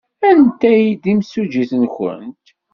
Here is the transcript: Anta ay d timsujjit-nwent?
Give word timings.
Anta 0.29 0.67
ay 0.73 0.85
d 0.95 1.01
timsujjit-nwent? 1.03 2.45